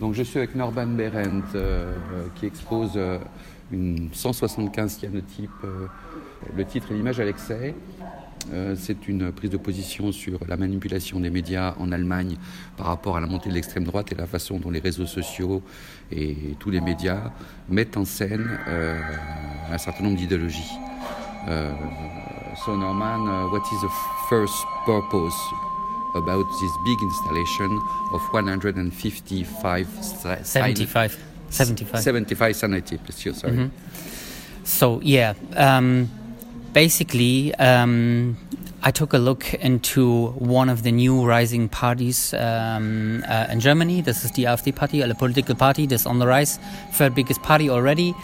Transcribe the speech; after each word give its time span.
Donc 0.00 0.14
je 0.14 0.22
suis 0.22 0.38
avec 0.38 0.54
Norban 0.54 0.86
Berendt 0.86 1.46
euh, 1.54 1.94
qui 2.34 2.46
expose 2.46 2.92
euh, 2.96 3.18
une 3.70 4.08
175 4.12 4.98
cyanotype. 4.98 5.50
Euh, 5.64 5.86
le 6.56 6.64
titre 6.64 6.90
et 6.90 6.94
l'image 6.94 7.20
Alexei. 7.20 7.74
Euh, 8.52 8.74
c'est 8.76 9.06
une 9.06 9.30
prise 9.30 9.50
de 9.50 9.56
position 9.56 10.10
sur 10.10 10.40
la 10.48 10.56
manipulation 10.56 11.20
des 11.20 11.30
médias 11.30 11.74
en 11.78 11.92
Allemagne 11.92 12.36
par 12.76 12.86
rapport 12.86 13.16
à 13.16 13.20
la 13.20 13.28
montée 13.28 13.48
de 13.48 13.54
l'extrême 13.54 13.84
droite 13.84 14.10
et 14.10 14.16
la 14.16 14.26
façon 14.26 14.58
dont 14.58 14.70
les 14.70 14.80
réseaux 14.80 15.06
sociaux 15.06 15.62
et 16.10 16.36
tous 16.58 16.70
les 16.70 16.80
médias 16.80 17.30
mettent 17.68 17.96
en 17.96 18.04
scène 18.04 18.58
euh, 18.66 18.98
un 19.70 19.78
certain 19.78 20.02
nombre 20.02 20.16
d'idéologies. 20.16 20.72
Euh, 21.48 21.72
so 22.64 22.76
Norman, 22.76 23.28
uh, 23.28 23.50
what 23.52 23.62
is 23.72 23.80
the 23.80 23.92
first 24.28 24.54
purpose 24.86 25.34
about 26.14 26.44
this 26.60 26.72
big 26.84 26.98
installation 27.02 27.80
of 28.12 28.20
155 28.32 29.88
75 30.42 31.18
75 31.50 32.02
75 32.02 32.56
sanity, 32.56 32.98
sorry. 33.34 33.52
Mm 33.52 33.58
-hmm. 33.58 33.70
So 34.64 35.00
yeah, 35.02 35.34
um, 35.56 36.08
basically, 36.72 37.54
um, 37.58 38.36
I 38.84 38.90
took 38.90 39.14
a 39.14 39.18
look 39.18 39.54
into 39.54 40.28
one 40.38 40.72
of 40.72 40.82
the 40.82 40.90
new 40.90 41.24
rising 41.24 41.68
parties 41.68 42.34
um, 42.34 43.22
uh, 43.28 43.52
in 43.52 43.60
Germany. 43.60 44.02
This 44.02 44.24
is 44.24 44.32
the 44.32 44.44
AfD 44.44 44.74
party, 44.74 45.02
a 45.02 45.14
political 45.14 45.54
party 45.54 45.86
that's 45.86 46.06
on 46.06 46.18
the 46.18 46.26
rise, 46.26 46.58
third 46.92 47.14
biggest 47.14 47.42
party 47.42 47.70
already. 47.70 48.14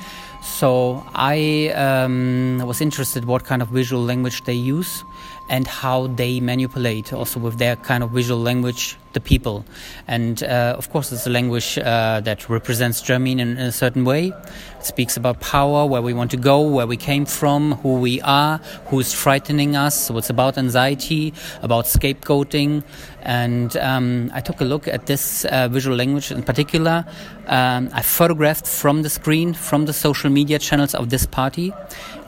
So 0.42 1.05
I 1.15 1.69
um, 1.69 2.62
was 2.66 2.80
interested 2.80 3.24
what 3.24 3.45
kind 3.45 3.62
of 3.62 3.69
visual 3.69 4.02
language 4.02 4.45
they 4.45 4.55
use 4.55 5.05
and 5.48 5.66
how 5.66 6.09
they 6.09 6.41
manipulate 6.41 7.12
also 7.12 7.41
with 7.41 7.59
their 7.59 7.77
kind 7.77 8.02
of 8.02 8.11
visual 8.11 8.41
language 8.41 8.97
the 9.12 9.20
people. 9.20 9.64
And 10.06 10.42
uh, 10.42 10.74
of 10.77 10.91
course, 10.91 11.11
it's 11.12 11.27
a 11.27 11.30
language 11.30 11.78
uh, 11.78 12.20
that 12.20 12.48
represents 12.48 13.01
Germany 13.01 13.41
in, 13.41 13.59
a 13.59 13.73
certain 13.73 14.05
way. 14.05 14.33
It 14.78 14.84
speaks 14.84 15.16
about 15.16 15.41
power, 15.41 15.86
where 15.86 16.03
we 16.03 16.12
want 16.12 16.31
to 16.33 16.36
go, 16.36 16.61
where 16.61 16.86
we 16.86 16.97
came 16.97 17.25
from, 17.25 17.72
who 17.83 17.94
we 17.94 18.20
are, 18.22 18.59
who 18.89 19.00
is 19.00 19.12
frightening 19.12 19.77
us. 19.77 20.06
So 20.06 20.19
it's 20.19 20.31
about 20.31 20.59
anxiety, 20.59 21.33
about 21.62 21.86
scapegoating. 21.86 22.84
And 23.22 23.77
um, 23.78 24.31
I 24.34 24.41
took 24.41 24.61
a 24.61 24.64
look 24.64 24.86
at 24.86 25.06
this 25.06 25.44
uh, 25.47 25.69
visual 25.69 25.97
language 25.97 26.31
in 26.31 26.42
particular. 26.42 27.05
Um, 27.47 27.91
I 27.92 28.03
photographed 28.03 28.66
from 28.66 29.03
the 29.03 29.11
screen, 29.11 29.55
from 29.55 29.86
the 29.86 29.92
social 29.92 30.28
media 30.31 30.59
channels 30.59 30.95
of 30.95 31.11
this 31.11 31.27
party. 31.27 31.73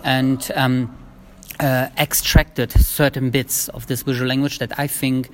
And 0.04 0.50
um, 0.54 0.96
uh, 1.60 1.88
extracted 1.98 2.72
certain 2.72 3.30
bits 3.30 3.68
of 3.68 3.86
this 3.86 4.02
visual 4.02 4.26
language 4.26 4.58
that 4.58 4.78
I 4.78 4.86
think 4.86 5.30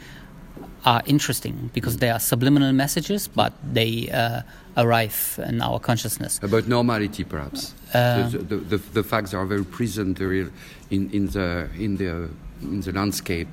are 0.84 1.02
interesting 1.06 1.70
because 1.74 1.96
they 1.98 2.10
are 2.10 2.20
subliminal 2.20 2.72
messages, 2.72 3.28
but 3.28 3.52
they 3.72 4.08
uh, 4.10 4.42
arrive 4.76 5.38
in 5.46 5.60
our 5.60 5.80
consciousness. 5.80 6.38
About 6.42 6.68
normality, 6.68 7.24
perhaps. 7.24 7.74
Uh, 7.92 8.28
the, 8.28 8.38
the, 8.38 8.56
the, 8.56 8.76
the, 8.76 9.02
facts 9.02 9.34
are 9.34 9.44
very 9.46 9.64
present 9.64 10.20
in, 10.20 10.50
in, 10.90 11.26
the, 11.28 11.68
in, 11.76 11.96
the, 11.96 12.28
in 12.62 12.80
the 12.80 12.92
landscape, 12.92 13.48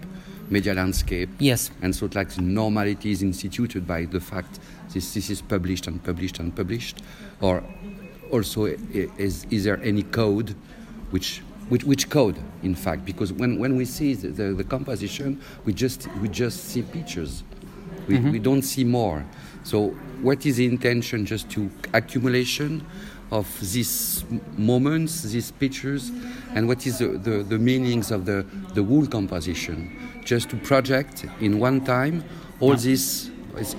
media 0.50 0.74
landscape. 0.74 1.30
Yes. 1.40 1.72
And 1.82 1.96
so, 1.96 2.08
like, 2.14 2.38
normality 2.38 3.12
is 3.12 3.24
instituted 3.24 3.88
by 3.88 4.06
the 4.06 4.20
fact 4.20 4.60
this, 4.94 5.14
this 5.16 5.32
is 5.32 5.42
published 5.42 5.88
and 5.88 6.04
published 6.04 6.40
and 6.40 6.56
published. 6.56 7.02
Or 7.42 7.64
also, 8.34 8.66
is, 8.66 9.46
is 9.52 9.64
there 9.64 9.80
any 9.84 10.04
code 10.04 10.56
which 11.12 11.42
which, 11.70 11.86
which 11.86 12.10
code, 12.10 12.38
in 12.62 12.76
fact, 12.76 13.06
because 13.06 13.32
when, 13.32 13.58
when 13.58 13.78
we 13.78 13.86
see 13.86 14.14
the, 14.16 14.28
the, 14.28 14.54
the 14.54 14.64
composition, 14.66 15.42
we 15.64 15.74
just, 15.74 16.08
we 16.22 16.28
just 16.28 16.66
see 16.66 16.82
pictures. 16.82 17.44
We, 18.08 18.18
mm-hmm. 18.18 18.32
we 18.32 18.40
don't 18.40 18.64
see 18.64 18.84
more. 18.84 19.26
So, 19.64 19.90
what 20.22 20.46
is 20.46 20.58
the 20.58 20.66
intention? 20.66 21.26
Just 21.26 21.50
to 21.52 21.72
accumulation 21.94 22.86
of 23.32 23.48
these 23.62 24.26
moments, 24.58 25.24
these 25.24 25.52
pictures, 25.52 26.12
and 26.54 26.68
what 26.68 26.86
is 26.86 27.00
the, 27.00 27.08
the, 27.08 27.44
the 27.44 27.58
meanings 27.58 28.12
of 28.12 28.26
the, 28.26 28.46
the 28.74 28.84
whole 28.84 29.08
composition? 29.08 30.22
Just 30.26 30.50
to 30.50 30.58
project 30.58 31.26
in 31.40 31.60
one 31.60 31.84
time 31.86 32.26
all 32.60 32.72
no. 32.72 32.76
This 33.56 33.76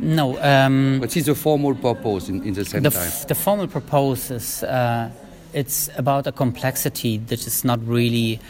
no. 0.00 0.40
Um, 0.42 1.00
what 1.00 1.16
is 1.16 1.26
the 1.26 1.34
formal 1.34 1.74
purpose 1.74 2.28
in, 2.28 2.42
in 2.42 2.54
the 2.54 2.64
same 2.64 2.82
the 2.82 2.90
time? 2.90 3.10
the 3.28 3.34
formal 3.34 3.68
purpose 3.68 4.30
is 4.30 4.62
uh, 4.62 5.10
it's 5.52 5.88
about 5.96 6.26
a 6.26 6.32
complexity 6.32 7.18
that 7.18 7.46
is 7.46 7.64
not 7.64 7.80
really 7.86 8.40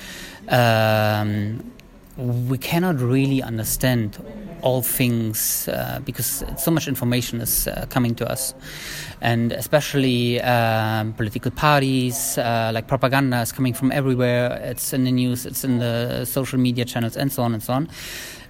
um, 0.48 1.72
we 2.16 2.58
cannot 2.58 3.00
really 3.00 3.42
understand 3.42 4.16
all 4.62 4.82
things 4.82 5.68
uh, 5.68 6.00
because 6.04 6.42
so 6.56 6.70
much 6.70 6.88
information 6.88 7.40
is 7.40 7.68
uh, 7.68 7.84
coming 7.90 8.14
to 8.14 8.30
us 8.30 8.54
and 9.20 9.52
especially 9.52 10.40
um, 10.40 11.12
political 11.14 11.50
parties 11.50 12.38
uh, 12.38 12.70
like 12.72 12.86
propaganda 12.86 13.40
is 13.40 13.52
coming 13.52 13.74
from 13.74 13.92
everywhere 13.92 14.58
it's 14.62 14.92
in 14.92 15.04
the 15.04 15.12
news 15.12 15.44
it's 15.44 15.64
in 15.64 15.78
the 15.78 16.24
social 16.24 16.58
media 16.58 16.84
channels 16.84 17.16
and 17.16 17.30
so 17.32 17.42
on 17.42 17.52
and 17.52 17.62
so 17.62 17.74
on 17.74 17.88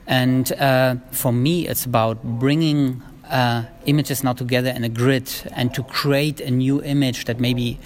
and 0.06 0.52
uh, 0.52 0.96
for 1.10 1.32
me 1.32 1.66
it's 1.66 1.84
about 1.84 2.22
bringing 2.22 3.02
uh, 3.30 3.64
images 3.86 4.22
now 4.22 4.32
together 4.32 4.70
in 4.70 4.84
a 4.84 4.88
grid 4.88 5.30
and 5.52 5.72
to 5.74 5.82
create 5.84 6.40
a 6.40 6.50
new 6.50 6.82
image 6.82 7.24
that 7.24 7.40
maybe 7.40 7.78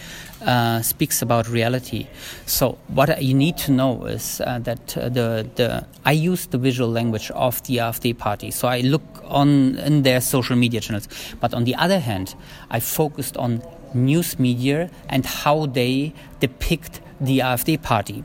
uh, 0.42 0.80
speaks 0.82 1.22
about 1.22 1.48
reality. 1.48 2.06
So 2.46 2.78
what 2.88 3.22
you 3.22 3.34
need 3.34 3.56
to 3.58 3.72
know 3.72 4.04
is 4.04 4.40
uh, 4.40 4.58
that 4.60 4.96
uh, 4.96 5.08
the 5.08 5.48
the 5.56 5.86
I 6.04 6.12
use 6.12 6.46
the 6.46 6.58
visual 6.58 6.90
language 6.90 7.30
of 7.32 7.62
the 7.64 7.78
AfD 7.78 8.16
party. 8.16 8.50
So 8.50 8.68
I 8.68 8.80
look 8.80 9.02
on 9.24 9.76
in 9.78 10.02
their 10.02 10.20
social 10.20 10.56
media 10.56 10.80
channels, 10.80 11.08
but 11.40 11.54
on 11.54 11.64
the 11.64 11.74
other 11.74 11.98
hand, 11.98 12.34
I 12.70 12.80
focused 12.80 13.36
on 13.36 13.62
news 13.94 14.38
media 14.38 14.90
and 15.08 15.24
how 15.24 15.66
they 15.66 16.12
depict 16.40 17.00
the 17.20 17.40
AfD 17.40 17.82
party. 17.82 18.24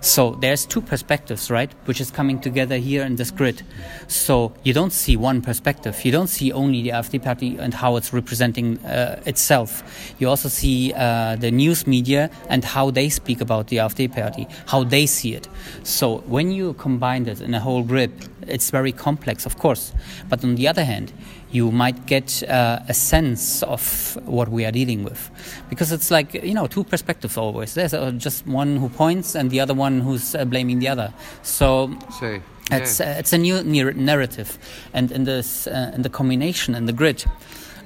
So 0.00 0.32
there's 0.40 0.66
two 0.66 0.80
perspectives, 0.80 1.50
right, 1.50 1.72
which 1.84 2.00
is 2.00 2.10
coming 2.10 2.40
together 2.40 2.76
here 2.76 3.02
in 3.04 3.16
this 3.16 3.30
grid. 3.30 3.62
So 4.06 4.52
you 4.62 4.72
don't 4.72 4.92
see 4.92 5.16
one 5.16 5.42
perspective. 5.42 6.04
You 6.04 6.12
don't 6.12 6.28
see 6.28 6.52
only 6.52 6.82
the 6.82 6.90
AfD 6.90 7.22
party 7.22 7.56
and 7.58 7.74
how 7.74 7.96
it's 7.96 8.12
representing 8.12 8.78
uh, 8.84 9.20
itself. 9.26 9.82
You 10.18 10.28
also 10.28 10.48
see 10.48 10.92
uh, 10.94 11.36
the 11.36 11.50
news 11.50 11.86
media 11.86 12.30
and 12.48 12.64
how 12.64 12.90
they 12.90 13.08
speak 13.08 13.40
about 13.40 13.68
the 13.68 13.78
AfD 13.78 14.12
party, 14.12 14.46
how 14.66 14.84
they 14.84 15.06
see 15.06 15.34
it. 15.34 15.48
So 15.82 16.18
when 16.26 16.52
you 16.52 16.74
combine 16.74 17.26
it 17.26 17.40
in 17.40 17.54
a 17.54 17.60
whole 17.60 17.82
grid, 17.82 18.12
it's 18.46 18.70
very 18.70 18.92
complex, 18.92 19.46
of 19.46 19.58
course. 19.58 19.92
But 20.28 20.42
on 20.44 20.54
the 20.54 20.68
other 20.68 20.84
hand, 20.84 21.12
you 21.50 21.70
might 21.70 22.06
get 22.06 22.42
uh, 22.48 22.80
a 22.88 22.94
sense 22.94 23.62
of 23.62 24.18
what 24.26 24.48
we 24.48 24.64
are 24.66 24.70
dealing 24.70 25.02
with. 25.02 25.30
Because 25.70 25.92
it's 25.92 26.10
like, 26.10 26.34
you 26.34 26.54
know, 26.54 26.66
two 26.66 26.84
perspectives 26.84 27.36
always. 27.36 27.74
There's 27.74 27.94
uh, 27.94 28.10
just 28.12 28.46
one 28.46 28.76
who 28.76 28.88
points 28.88 29.34
and 29.34 29.50
the 29.50 29.57
other 29.60 29.74
one 29.74 30.00
who's 30.00 30.34
uh, 30.34 30.44
blaming 30.44 30.78
the 30.78 30.88
other. 30.88 31.12
So. 31.42 31.96
Say. 32.18 32.42
It's, 32.70 33.00
uh, 33.00 33.16
it's 33.18 33.32
a 33.32 33.38
new 33.38 33.62
narrative, 33.62 34.58
and 34.92 35.10
in 35.10 35.24
this 35.24 35.66
uh, 35.66 35.90
in 35.94 36.02
the 36.02 36.10
combination 36.10 36.74
in 36.74 36.84
the 36.84 36.92
grid, 36.92 37.24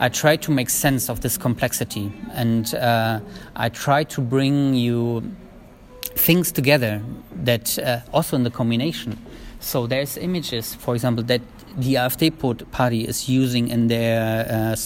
I 0.00 0.08
try 0.08 0.34
to 0.34 0.50
make 0.50 0.70
sense 0.70 1.08
of 1.08 1.20
this 1.20 1.38
complexity, 1.38 2.12
and 2.32 2.74
I 2.74 3.68
try 3.68 4.02
to 4.02 4.20
bring 4.20 4.74
you 4.74 5.22
things 6.16 6.50
together 6.50 7.00
that 7.44 7.78
also 8.12 8.34
in 8.34 8.42
the 8.42 8.50
combination 8.50 9.18
so 9.62 9.86
there's 9.86 10.16
images, 10.16 10.74
for 10.74 10.94
example, 10.94 11.22
that 11.24 11.40
the 11.76 11.94
AfD 11.94 12.70
party 12.72 13.04
is 13.04 13.28
using 13.28 13.68
in 13.68 13.86
their 13.86 14.44
uh, 14.50 14.76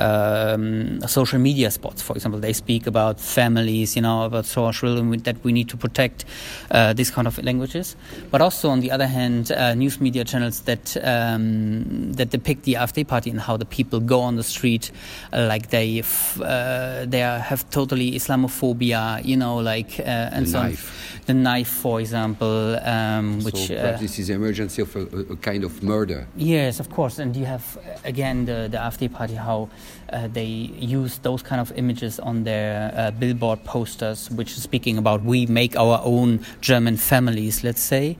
um, 0.00 1.00
social 1.06 1.38
media 1.38 1.70
spots. 1.70 2.02
For 2.02 2.16
example, 2.16 2.40
they 2.40 2.52
speak 2.52 2.86
about 2.86 3.20
families, 3.20 3.96
you 3.96 4.02
know, 4.02 4.24
about 4.24 4.46
social 4.46 5.02
that 5.02 5.36
we 5.44 5.52
need 5.52 5.68
to 5.68 5.76
protect 5.76 6.24
uh, 6.70 6.92
these 6.92 7.10
kind 7.10 7.26
of 7.26 7.42
languages. 7.44 7.96
But 8.30 8.40
also, 8.40 8.70
on 8.70 8.80
the 8.80 8.90
other 8.90 9.06
hand, 9.06 9.52
uh, 9.52 9.74
news 9.74 10.00
media 10.00 10.24
channels 10.24 10.62
that 10.62 10.96
um, 11.04 12.12
that 12.14 12.30
depict 12.30 12.64
the 12.64 12.74
AfD 12.74 13.06
party 13.06 13.30
and 13.30 13.40
how 13.40 13.56
the 13.56 13.64
people 13.64 14.00
go 14.00 14.20
on 14.20 14.36
the 14.36 14.42
street, 14.42 14.90
uh, 15.32 15.46
like 15.46 15.70
they 15.70 16.02
uh, 16.42 17.04
they 17.06 17.20
have 17.20 17.68
totally 17.70 18.12
Islamophobia, 18.12 19.24
you 19.24 19.36
know, 19.36 19.56
like 19.56 20.00
uh, 20.00 20.30
and 20.32 20.46
the 20.46 20.50
so 20.50 20.62
knife. 20.62 21.16
on 21.16 21.20
the 21.26 21.34
knife, 21.34 21.68
for 21.68 22.00
example, 22.00 22.78
um, 22.82 23.40
which 23.44 23.68
so 23.68 23.74
uh, 23.76 23.96
this 23.98 24.18
is 24.18 24.28
the 24.28 24.34
emergency 24.34 24.82
of 24.82 24.94
a, 24.96 25.02
a, 25.32 25.36
kind 25.36 25.64
of 25.64 25.82
murder. 25.82 26.26
Yes, 26.36 26.80
of 26.80 26.90
course, 26.90 27.18
and 27.18 27.36
you 27.36 27.44
have 27.44 27.78
again 28.04 28.46
the 28.46 28.68
the 28.70 28.78
AfD 28.78 29.12
party 29.12 29.34
how 29.34 29.68
uh, 30.12 30.28
they 30.28 30.44
use 30.44 31.18
those 31.18 31.42
kind 31.42 31.60
of 31.60 31.72
images 31.76 32.18
on 32.20 32.44
their 32.44 32.92
uh, 32.96 33.10
billboard 33.10 33.64
posters, 33.64 34.30
which 34.30 34.52
is 34.52 34.62
speaking 34.62 34.98
about 34.98 35.22
we 35.22 35.46
make 35.46 35.76
our 35.76 36.00
own 36.04 36.44
German 36.60 36.96
families, 36.96 37.62
let's 37.64 37.82
say. 37.82 38.16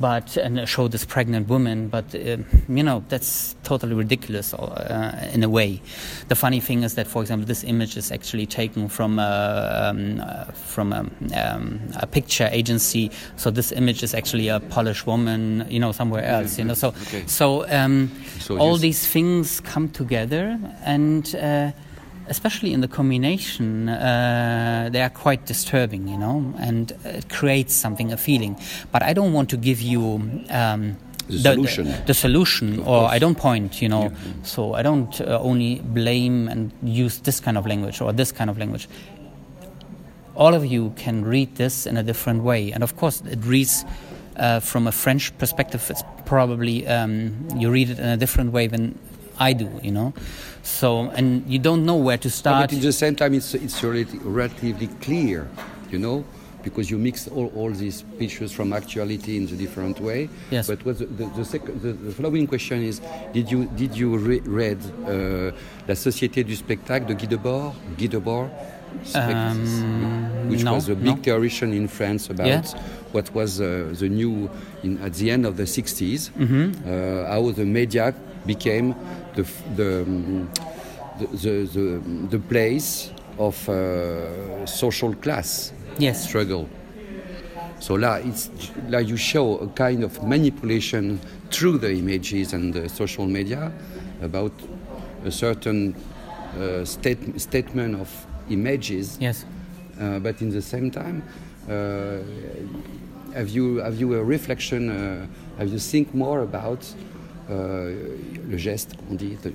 But 0.00 0.36
and 0.36 0.68
show 0.68 0.88
this 0.88 1.04
pregnant 1.04 1.48
woman. 1.48 1.88
But 1.88 2.14
uh, 2.14 2.38
you 2.68 2.82
know 2.82 3.04
that's 3.08 3.54
totally 3.62 3.94
ridiculous 3.94 4.54
uh, 4.54 5.30
in 5.32 5.42
a 5.42 5.48
way. 5.48 5.80
The 6.28 6.34
funny 6.34 6.60
thing 6.60 6.82
is 6.82 6.94
that, 6.94 7.06
for 7.06 7.22
example, 7.22 7.46
this 7.46 7.64
image 7.64 7.96
is 7.96 8.12
actually 8.12 8.46
taken 8.46 8.88
from 8.88 9.18
a, 9.18 9.90
um, 9.90 10.20
uh, 10.20 10.44
from 10.52 10.92
a, 10.92 11.00
um, 11.34 11.80
a, 11.96 12.06
picture 12.06 12.48
agency. 12.52 13.10
So 13.36 13.50
this 13.50 13.72
image 13.72 14.02
is 14.02 14.14
actually 14.14 14.48
a 14.48 14.60
Polish 14.60 15.06
woman, 15.06 15.66
you 15.68 15.80
know, 15.80 15.92
somewhere 15.92 16.24
else. 16.24 16.58
You 16.58 16.64
know, 16.64 16.74
so 16.74 16.88
okay. 16.88 17.24
so, 17.26 17.68
um, 17.70 18.10
so 18.40 18.58
all 18.58 18.76
these 18.76 19.06
things 19.06 19.60
come 19.60 19.88
together 19.88 20.58
and 20.84 21.34
uh, 21.34 21.72
especially 22.28 22.72
in 22.72 22.80
the 22.80 22.88
combination, 22.88 23.88
uh, 23.88 24.88
they 24.92 25.02
are 25.02 25.10
quite 25.10 25.46
disturbing, 25.46 26.08
you 26.08 26.16
know, 26.16 26.54
and 26.58 26.92
it 27.04 27.28
creates 27.28 27.74
something, 27.74 28.12
a 28.12 28.16
feeling. 28.16 28.58
But 28.92 29.02
I 29.02 29.12
don't 29.12 29.32
want 29.32 29.50
to 29.50 29.56
give 29.56 29.80
you. 29.80 30.30
Um, 30.50 30.96
the, 31.26 31.38
the, 31.38 31.54
solution, 31.54 31.84
the, 31.86 32.02
the 32.06 32.14
solution 32.14 32.80
or. 32.80 33.08
I 33.08 33.18
don't 33.18 33.34
point, 33.34 33.80
you 33.80 33.88
know. 33.88 34.02
Yeah. 34.02 34.32
So 34.42 34.74
I 34.74 34.82
don't 34.82 35.18
uh, 35.22 35.40
only 35.40 35.80
blame 35.80 36.48
and 36.48 36.70
use 36.82 37.18
this 37.20 37.40
kind 37.40 37.56
of 37.56 37.66
language 37.66 38.02
or 38.02 38.12
this 38.12 38.30
kind 38.30 38.50
of 38.50 38.58
language. 38.58 38.88
All 40.36 40.52
of 40.52 40.66
you 40.66 40.92
can 40.96 41.24
read 41.24 41.56
this 41.56 41.86
in 41.86 41.96
a 41.96 42.02
different 42.02 42.42
way, 42.42 42.72
and 42.72 42.82
of 42.82 42.96
course, 42.96 43.22
it 43.22 43.42
reads 43.44 43.86
uh, 44.36 44.60
from 44.60 44.86
a 44.86 44.92
French 44.92 45.36
perspective. 45.38 45.86
It's 45.88 46.02
probably 46.26 46.86
um, 46.86 47.48
you 47.56 47.70
read 47.70 47.88
it 47.88 47.98
in 47.98 48.06
a 48.06 48.16
different 48.16 48.52
way 48.52 48.66
than 48.66 48.98
I 49.38 49.52
do, 49.52 49.70
you 49.82 49.90
know. 49.90 50.12
So, 50.62 51.10
and 51.10 51.44
you 51.46 51.58
don't 51.58 51.84
know 51.84 51.96
where 51.96 52.18
to 52.18 52.30
start. 52.30 52.70
But 52.70 52.76
at 52.76 52.82
the 52.82 52.92
same 52.92 53.16
time, 53.16 53.34
it's, 53.34 53.54
it's 53.54 53.82
relatively 53.82 54.88
clear, 55.00 55.48
you 55.90 55.98
know, 55.98 56.24
because 56.62 56.90
you 56.90 56.98
mix 56.98 57.28
all, 57.28 57.52
all 57.54 57.70
these 57.70 58.02
pictures 58.18 58.50
from 58.50 58.72
actuality 58.72 59.36
in 59.36 59.44
a 59.44 59.56
different 59.56 60.00
way. 60.00 60.28
Yes. 60.50 60.68
But 60.68 60.84
what 60.84 60.98
the, 60.98 61.06
the, 61.06 61.26
the, 61.26 61.44
sec- 61.44 61.66
the, 61.66 61.92
the 61.92 62.12
following 62.12 62.46
question 62.46 62.82
is 62.82 63.00
Did 63.32 63.50
you, 63.50 63.66
did 63.76 63.96
you 63.96 64.16
re- 64.16 64.40
read 64.40 64.78
uh, 65.06 65.54
La 65.86 65.94
Société 65.94 66.44
du 66.44 66.56
Spectacle 66.56 67.06
de 67.06 67.14
Guy 67.14 67.26
Debord? 67.26 67.74
Guy 67.98 68.08
Debord? 68.08 68.50
Um, 69.14 70.48
which 70.48 70.62
no, 70.62 70.74
was 70.74 70.88
a 70.88 70.94
big 70.94 71.16
no. 71.16 71.16
theorization 71.16 71.74
in 71.74 71.88
France 71.88 72.30
about 72.30 72.46
yeah. 72.46 72.62
what 73.10 73.34
was 73.34 73.60
uh, 73.60 73.92
the 73.98 74.08
new 74.08 74.48
in, 74.84 75.02
at 75.02 75.14
the 75.14 75.30
end 75.32 75.44
of 75.44 75.56
the 75.56 75.64
60s, 75.64 76.30
mm-hmm. 76.30 76.88
uh, 76.88 77.28
how 77.28 77.50
the 77.50 77.64
media 77.64 78.14
became 78.46 78.94
the 79.34 79.44
the, 79.76 80.04
the, 81.18 81.68
the, 81.72 82.02
the 82.30 82.38
place 82.38 83.10
of 83.38 83.68
uh, 83.68 84.66
social 84.66 85.14
class 85.14 85.72
yes. 85.98 86.28
struggle. 86.28 86.68
So 87.80 87.96
là, 87.96 88.18
it's, 88.24 88.50
là, 88.88 89.00
you 89.06 89.16
show 89.16 89.58
a 89.58 89.66
kind 89.68 90.04
of 90.04 90.22
manipulation 90.22 91.20
through 91.50 91.78
the 91.78 91.92
images 91.92 92.54
and 92.54 92.72
the 92.72 92.88
social 92.88 93.26
media 93.26 93.70
about 94.22 94.52
a 95.24 95.30
certain 95.30 95.94
uh, 96.58 96.84
state, 96.84 97.18
statement 97.40 98.00
of 98.00 98.26
images. 98.48 99.18
Yes. 99.20 99.44
Uh, 100.00 100.18
but 100.18 100.40
in 100.40 100.50
the 100.50 100.62
same 100.62 100.90
time, 100.90 101.22
uh, 101.68 102.18
have 103.34 103.48
you 103.50 103.76
have 103.78 104.00
you 104.00 104.14
a 104.14 104.24
reflection? 104.24 104.90
Uh, 104.90 105.26
have 105.58 105.68
you 105.68 105.78
think 105.78 106.14
more 106.14 106.40
about 106.40 106.86
le 107.48 108.56
geste 108.56 108.96
qu'on 108.96 109.14
dit, 109.14 109.36
the, 109.42 109.52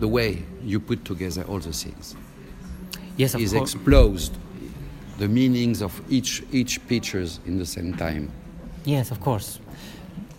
the 0.00 0.08
way 0.08 0.42
you 0.64 0.80
put 0.80 1.04
together 1.04 1.42
all 1.48 1.58
the 1.58 1.72
things. 1.72 2.14
Yes, 3.16 3.34
of 3.34 3.40
is 3.40 3.52
course. 3.52 3.74
explosed 3.74 4.34
the 5.18 5.28
meanings 5.28 5.82
of 5.82 6.00
each 6.08 6.44
each 6.52 6.78
pictures 6.86 7.40
in 7.46 7.58
the 7.58 7.66
same 7.66 7.94
time. 7.94 8.30
Yes, 8.84 9.10
of 9.10 9.20
course. 9.20 9.58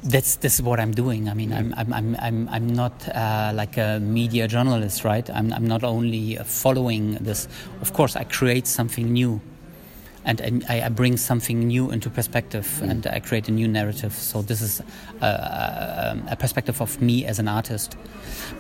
That's 0.02 0.38
this 0.38 0.54
is 0.56 0.62
what 0.62 0.80
I'm 0.80 0.92
doing. 0.92 1.28
I 1.28 1.34
mean, 1.34 1.52
I'm 1.52 1.74
I'm 1.76 1.94
I'm 1.94 2.16
I'm, 2.22 2.50
I'm 2.50 2.68
not 2.68 3.06
uh, 3.10 3.52
like 3.54 3.78
a 3.78 4.00
media 4.00 4.48
journalist, 4.48 5.04
right? 5.04 5.30
I'm 5.30 5.52
I'm 5.52 5.68
not 5.68 5.84
only 5.84 6.38
following 6.46 7.18
this. 7.20 7.50
Of 7.82 7.92
course, 7.92 8.16
I 8.16 8.24
create 8.24 8.66
something 8.66 9.12
new 9.12 9.42
and, 10.26 10.66
I, 10.70 10.82
I, 10.82 10.90
bring 10.90 11.18
something 11.18 11.60
new 11.60 11.92
into 11.92 12.10
perspective 12.10 12.66
mm. 12.82 12.90
and 12.90 13.08
I 13.08 13.20
create 13.20 13.48
a 13.48 13.52
new 13.52 13.68
narrative. 13.68 14.14
So 14.14 14.42
this 14.42 14.62
is 14.62 14.82
a, 15.22 16.18
a, 16.32 16.36
perspective 16.36 16.82
of 16.82 17.02
me 17.02 17.26
as 17.26 17.40
an 17.40 17.48
artist. 17.48 17.96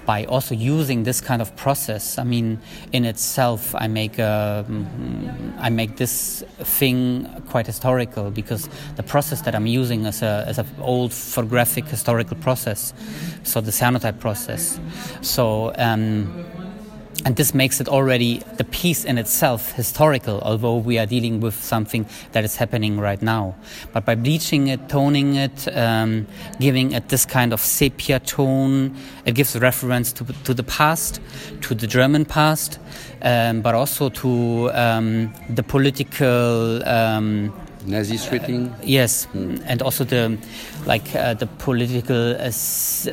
By 0.05 0.25
also 0.25 0.55
using 0.55 1.03
this 1.03 1.21
kind 1.21 1.41
of 1.41 1.55
process, 1.55 2.17
I 2.17 2.23
mean, 2.23 2.59
in 2.91 3.05
itself, 3.05 3.75
I 3.75 3.87
make 3.87 4.17
a, 4.17 4.65
mm, 4.67 5.55
I 5.59 5.69
make 5.69 5.97
this 5.97 6.43
thing 6.59 7.27
quite 7.49 7.67
historical 7.67 8.31
because 8.31 8.69
the 8.95 9.03
process 9.03 9.41
that 9.41 9.55
I'm 9.55 9.67
using 9.67 10.05
is 10.05 10.21
a 10.21 10.45
is 10.47 10.57
an 10.57 10.67
old 10.79 11.13
photographic 11.13 11.85
historical 11.85 12.37
process, 12.37 12.93
so 13.43 13.61
the 13.61 13.71
cyanotype 13.71 14.19
process. 14.19 14.79
So. 15.21 15.73
Um, 15.77 16.45
and 17.25 17.35
this 17.35 17.53
makes 17.53 17.81
it 17.81 17.87
already 17.87 18.41
the 18.57 18.63
piece 18.63 19.03
in 19.03 19.17
itself 19.17 19.71
historical, 19.73 20.39
although 20.41 20.77
we 20.77 20.97
are 20.97 21.05
dealing 21.05 21.39
with 21.41 21.55
something 21.55 22.05
that 22.31 22.43
is 22.43 22.55
happening 22.55 22.99
right 22.99 23.21
now. 23.21 23.55
But 23.93 24.05
by 24.05 24.15
bleaching 24.15 24.67
it, 24.67 24.89
toning 24.89 25.35
it, 25.35 25.67
um, 25.75 26.27
giving 26.59 26.93
it 26.93 27.09
this 27.09 27.25
kind 27.25 27.53
of 27.53 27.59
sepia 27.59 28.19
tone, 28.19 28.95
it 29.25 29.35
gives 29.35 29.57
reference 29.57 30.13
to, 30.13 30.25
to 30.25 30.53
the 30.53 30.63
past, 30.63 31.19
to 31.61 31.75
the 31.75 31.87
German 31.87 32.25
past, 32.25 32.79
um, 33.21 33.61
but 33.61 33.75
also 33.75 34.09
to 34.09 34.71
um, 34.73 35.33
the 35.49 35.63
political 35.63 36.87
um, 36.87 37.53
Nazi 37.89 38.17
shooting. 38.17 38.73
Yes, 38.83 39.27
mm. 39.33 39.61
and 39.65 39.81
also 39.81 40.03
the 40.03 40.37
like 40.85 41.15
uh, 41.15 41.33
the 41.33 41.47
political 41.47 42.35
uh, 42.35 42.51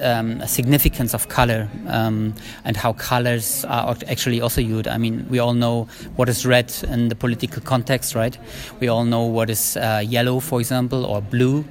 um, 0.03 0.47
significance 0.47 1.15
of 1.15 1.29
color 1.29 1.69
um, 1.89 2.35
and 2.65 2.77
how 2.77 2.93
colors 2.93 3.65
are 3.65 3.97
actually 4.09 4.41
also 4.41 4.61
used. 4.61 4.89
I 4.89 4.99
mean, 4.99 5.27
we 5.29 5.39
all 5.39 5.55
know 5.55 5.89
what 6.17 6.29
is 6.29 6.47
red 6.47 6.73
in 6.89 7.09
the 7.09 7.15
political 7.15 7.63
context, 7.63 8.15
right? 8.15 8.37
We 8.81 8.89
all 8.89 9.05
know 9.05 9.23
what 9.23 9.51
is 9.51 9.77
uh, 9.77 10.03
yellow, 10.07 10.41
for 10.41 10.61
example, 10.61 11.05
or 11.05 11.21
blue. 11.23 11.65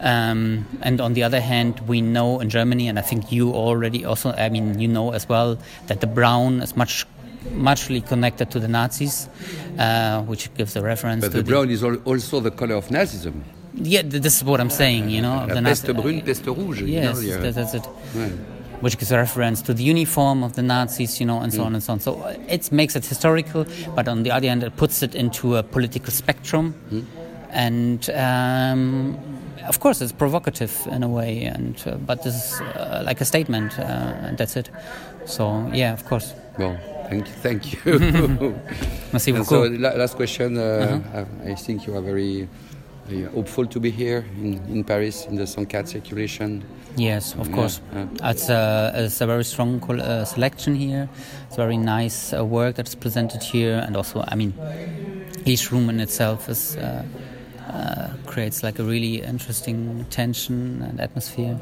Um, 0.00 0.66
and 0.82 1.00
on 1.00 1.14
the 1.14 1.22
other 1.22 1.40
hand, 1.40 1.80
we 1.86 2.00
know 2.00 2.40
in 2.40 2.50
Germany, 2.50 2.88
and 2.88 2.98
I 2.98 3.02
think 3.02 3.30
you 3.30 3.52
already 3.52 4.04
also, 4.04 4.32
I 4.32 4.48
mean, 4.48 4.80
you 4.80 4.88
know 4.88 5.12
as 5.12 5.28
well, 5.28 5.58
that 5.86 6.00
the 6.00 6.08
brown 6.08 6.60
is 6.60 6.76
much 6.76 7.06
muchly 7.50 8.00
connected 8.00 8.50
to 8.50 8.60
the 8.60 8.68
Nazis, 8.68 9.28
uh, 9.78 10.22
which 10.22 10.52
gives 10.54 10.76
a 10.76 10.82
reference. 10.82 11.22
But 11.24 11.32
the, 11.32 11.42
the 11.42 11.44
brown 11.44 11.70
is 11.70 11.82
also 11.82 12.40
the 12.40 12.50
color 12.50 12.76
of 12.76 12.88
Nazism. 12.88 13.42
Yeah, 13.74 14.02
this 14.04 14.36
is 14.36 14.44
what 14.44 14.60
I'm 14.60 14.70
saying. 14.70 15.10
You 15.10 15.22
know, 15.22 15.46
the 15.46 15.62
peste 15.62 15.94
brune, 15.94 16.20
peste 16.20 16.46
rouge. 16.46 16.82
Yes, 16.82 17.22
you 17.22 17.30
know, 17.30 17.40
that, 17.40 17.54
that's 17.54 17.74
it. 17.74 17.84
Which 18.80 18.98
gives 18.98 19.12
a 19.12 19.16
reference 19.16 19.62
to 19.62 19.74
the 19.74 19.84
uniform 19.84 20.42
of 20.42 20.54
the 20.54 20.62
Nazis, 20.62 21.20
you 21.20 21.26
know, 21.26 21.40
and 21.40 21.52
so 21.52 21.62
mm. 21.62 21.66
on 21.66 21.74
and 21.74 21.82
so 21.82 21.92
on. 21.92 22.00
So 22.00 22.26
it 22.48 22.72
makes 22.72 22.96
it 22.96 23.06
historical, 23.06 23.64
but 23.94 24.08
on 24.08 24.24
the 24.24 24.32
other 24.32 24.48
hand, 24.48 24.64
it 24.64 24.76
puts 24.76 25.02
it 25.02 25.14
into 25.14 25.56
a 25.56 25.62
political 25.62 26.12
spectrum, 26.12 26.74
mm. 26.90 27.04
and 27.50 28.10
um, 28.10 29.16
of 29.68 29.78
course, 29.78 30.00
it's 30.00 30.12
provocative 30.12 30.86
in 30.90 31.02
a 31.04 31.08
way, 31.08 31.44
and 31.44 31.80
uh, 31.86 31.96
but 31.96 32.24
this 32.24 32.34
is 32.34 32.60
uh, 32.60 33.02
like 33.06 33.20
a 33.20 33.24
statement, 33.24 33.78
uh, 33.78 33.82
and 33.82 34.36
that's 34.36 34.56
it. 34.56 34.68
So 35.26 35.70
yeah, 35.72 35.92
of 35.92 36.04
course. 36.04 36.34
Well, 36.58 36.76
Thank 37.08 37.26
you. 37.26 37.34
Thank 37.42 37.72
you. 37.72 38.54
Merci 39.12 39.32
beaucoup. 39.32 39.48
So, 39.48 39.62
last 39.62 40.16
question. 40.16 40.56
Uh, 40.56 40.62
uh-huh. 40.62 41.24
I, 41.44 41.50
I, 41.50 41.54
think 41.54 41.86
you 41.86 41.96
are 41.96 42.00
very, 42.00 42.48
very, 43.06 43.24
hopeful 43.24 43.66
to 43.66 43.80
be 43.80 43.90
here 43.90 44.24
in, 44.38 44.60
in 44.68 44.84
Paris 44.84 45.26
in 45.26 45.36
the 45.36 45.44
Sankat 45.44 45.88
circulation. 45.88 46.62
Yes, 46.96 47.34
of 47.34 47.50
course. 47.52 47.80
Yeah. 47.92 48.30
It's, 48.30 48.48
a, 48.48 48.92
it's 48.94 49.20
a 49.20 49.26
very 49.26 49.44
strong 49.44 49.82
uh, 49.90 50.24
selection 50.24 50.74
here. 50.74 51.08
It's 51.46 51.56
very 51.56 51.76
nice 51.76 52.32
uh, 52.32 52.44
work 52.44 52.76
that's 52.76 52.94
presented 52.94 53.42
here, 53.42 53.82
and 53.86 53.96
also, 53.96 54.24
I 54.28 54.34
mean, 54.34 54.52
each 55.44 55.72
room 55.72 55.90
in 55.90 56.00
itself 56.00 56.48
is. 56.48 56.76
Uh, 56.76 57.04
uh, 57.72 58.08
creates 58.26 58.62
like 58.62 58.78
a 58.78 58.84
really 58.84 59.22
interesting 59.22 60.04
tension 60.10 60.82
and 60.82 61.00
atmosphere. 61.00 61.58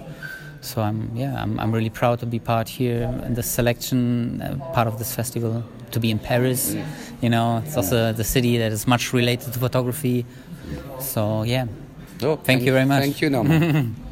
So 0.61 0.83
I'm 0.83 1.11
yeah 1.15 1.43
I'm, 1.43 1.59
I'm 1.59 1.73
really 1.73 1.91
proud 1.91 2.19
to 2.21 2.27
be 2.27 2.39
part 2.39 2.69
here 2.69 3.03
in 3.27 3.35
the 3.35 3.43
selection 3.43 4.43
uh, 4.43 4.57
part 4.75 4.87
of 4.87 4.99
this 4.99 5.15
festival 5.15 5.65
to 5.93 6.01
be 6.01 6.11
in 6.11 6.19
Paris. 6.19 6.77
You 7.23 7.31
know, 7.31 7.63
it's 7.65 7.77
also 7.77 8.13
the 8.13 8.25
city 8.25 8.59
that 8.59 8.73
is 8.73 8.87
much 8.87 9.13
related 9.13 9.53
to 9.53 9.59
photography. 9.59 10.27
So 10.99 11.43
yeah. 11.43 11.67
Oh, 12.23 12.37
thank, 12.37 12.45
thank 12.45 12.63
you 12.63 12.73
very 12.73 12.85
much. 12.85 13.03
Thank 13.03 13.21
you, 13.23 13.31
Norman. 13.31 13.97